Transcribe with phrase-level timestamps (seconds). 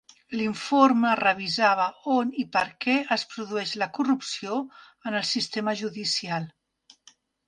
[0.37, 4.57] L'informe revisava on i per què es produeix la corrupció
[5.11, 6.49] en el sistema judicial.